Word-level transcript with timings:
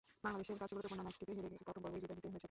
বাংলাদেশের 0.25 0.59
কাছে 0.61 0.73
গুরুত্বপূর্ণ 0.75 1.01
ম্যাচটিতে 1.05 1.31
হেরে 1.37 1.47
প্রথম 1.67 1.81
পর্বেই 1.83 2.01
বিদায় 2.03 2.15
নিতে 2.17 2.27
হয়েছে 2.27 2.29
তাদের। 2.29 2.39